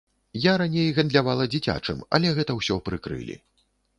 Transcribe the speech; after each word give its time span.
Я 0.45 0.53
раней 0.61 0.87
гандлявала 0.99 1.45
дзіцячым, 1.53 2.01
але 2.19 2.33
гэта 2.39 2.57
ўсё 2.61 2.79
прыкрылі. 2.87 3.37